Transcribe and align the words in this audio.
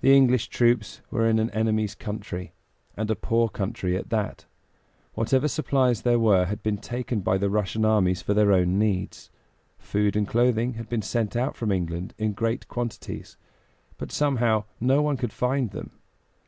The 0.00 0.12
English 0.12 0.48
troops 0.48 1.02
were 1.08 1.24
in 1.24 1.38
an 1.38 1.50
enemy's 1.50 1.94
country, 1.94 2.52
and 2.96 3.08
a 3.08 3.14
poor 3.14 3.48
country 3.48 3.96
at 3.96 4.10
that; 4.10 4.44
whatever 5.14 5.46
supplies 5.46 6.02
there 6.02 6.18
were 6.18 6.46
had 6.46 6.64
been 6.64 6.78
taken 6.78 7.20
by 7.20 7.38
the 7.38 7.48
Russian 7.48 7.84
armies 7.84 8.20
for 8.22 8.34
their 8.34 8.50
own 8.50 8.76
needs. 8.76 9.30
Food 9.78 10.16
and 10.16 10.26
clothing 10.26 10.72
had 10.74 10.88
been 10.88 11.00
sent 11.00 11.36
out 11.36 11.54
from 11.54 11.70
England 11.70 12.12
in 12.18 12.32
great 12.32 12.66
quantities, 12.66 13.36
but 13.98 14.10
somehow, 14.10 14.64
no 14.80 15.00
one 15.00 15.16
could 15.16 15.32
find 15.32 15.70
them. 15.70 15.92